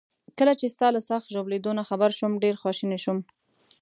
[0.37, 3.19] کله چي ستا له سخت ژوبلېدو نه خبر شوم، ډیر خواشینی شوم.